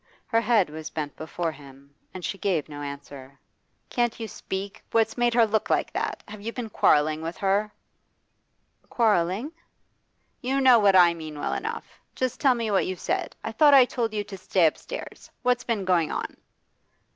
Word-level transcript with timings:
Her 0.25 0.41
head 0.41 0.71
was 0.71 0.89
bent 0.89 1.15
before 1.15 1.51
him, 1.51 1.93
and 2.11 2.25
she 2.25 2.39
gave 2.39 2.67
no 2.67 2.81
answer. 2.81 3.37
'Can't 3.91 4.19
you 4.19 4.27
speak? 4.27 4.83
What's 4.89 5.15
made 5.15 5.35
her 5.35 5.45
look 5.45 5.69
like 5.69 5.93
that? 5.93 6.23
Have 6.27 6.41
you 6.41 6.51
been 6.51 6.71
quarrelling 6.71 7.21
with 7.21 7.37
her?' 7.37 7.71
'Quarrelling?' 8.89 9.51
'You 10.41 10.59
know 10.59 10.79
what 10.79 10.95
I 10.95 11.13
mean 11.13 11.37
well 11.37 11.53
enough. 11.53 12.01
Just 12.15 12.41
tell 12.41 12.55
me 12.55 12.71
what 12.71 12.87
you 12.87 12.95
said. 12.95 13.35
I 13.43 13.51
thought 13.51 13.75
I 13.75 13.85
told 13.85 14.11
you 14.11 14.23
to 14.23 14.37
stay 14.39 14.65
upstairs? 14.65 15.29
What's 15.43 15.63
been 15.65 15.85
going 15.85 16.11
on? 16.11 16.35